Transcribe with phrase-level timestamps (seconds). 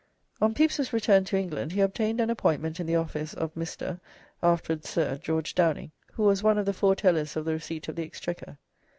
[0.41, 3.99] On Pepys's return to England he obtained an appointment in the office of Mr.,
[4.41, 7.95] afterwards Sir George Downing, who was one of the Four Tellers of the Receipt of
[7.97, 8.57] the Exchequer.